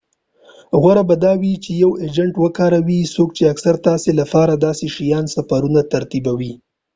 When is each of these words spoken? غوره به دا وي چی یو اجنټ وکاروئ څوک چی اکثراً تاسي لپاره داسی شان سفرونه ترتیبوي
غوره 0.81 1.03
به 1.09 1.15
دا 1.25 1.33
وي 1.41 1.53
چی 1.63 1.71
یو 1.83 1.91
اجنټ 2.05 2.33
وکاروئ 2.39 2.99
څوک 3.15 3.29
چی 3.37 3.43
اکثراً 3.53 3.79
تاسي 3.87 4.11
لپاره 4.19 4.53
داسی 4.65 4.87
شان 4.95 5.25
سفرونه 5.35 5.81
ترتیبوي 5.93 6.53